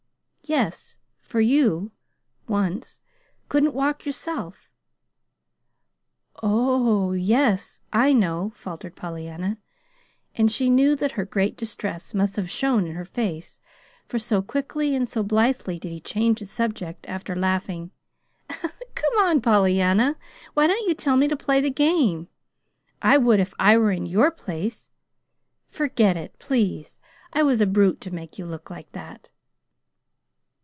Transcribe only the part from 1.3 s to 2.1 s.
you,